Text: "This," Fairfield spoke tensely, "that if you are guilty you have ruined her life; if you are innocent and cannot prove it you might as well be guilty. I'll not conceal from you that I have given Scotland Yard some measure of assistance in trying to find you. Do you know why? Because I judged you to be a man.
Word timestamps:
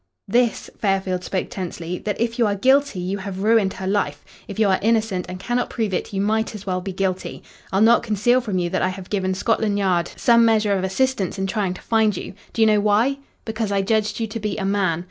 "This," 0.27 0.67
Fairfield 0.79 1.23
spoke 1.23 1.51
tensely, 1.51 1.99
"that 1.99 2.19
if 2.19 2.39
you 2.39 2.47
are 2.47 2.55
guilty 2.55 2.99
you 2.99 3.19
have 3.19 3.43
ruined 3.43 3.73
her 3.73 3.85
life; 3.85 4.25
if 4.47 4.57
you 4.57 4.67
are 4.67 4.79
innocent 4.81 5.27
and 5.29 5.39
cannot 5.39 5.69
prove 5.69 5.93
it 5.93 6.11
you 6.11 6.19
might 6.21 6.55
as 6.55 6.65
well 6.65 6.81
be 6.81 6.91
guilty. 6.91 7.43
I'll 7.71 7.81
not 7.81 8.01
conceal 8.01 8.41
from 8.41 8.57
you 8.57 8.67
that 8.71 8.81
I 8.81 8.89
have 8.89 9.11
given 9.11 9.35
Scotland 9.35 9.77
Yard 9.77 10.09
some 10.15 10.43
measure 10.43 10.73
of 10.73 10.83
assistance 10.83 11.37
in 11.37 11.45
trying 11.45 11.75
to 11.75 11.83
find 11.83 12.17
you. 12.17 12.33
Do 12.51 12.63
you 12.63 12.65
know 12.65 12.79
why? 12.79 13.19
Because 13.45 13.71
I 13.71 13.83
judged 13.83 14.19
you 14.19 14.25
to 14.25 14.39
be 14.39 14.57
a 14.57 14.65
man. 14.65 14.99